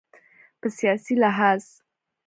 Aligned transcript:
په 0.59 0.67
سیاسي 0.77 1.13
لحاظ 1.23 1.63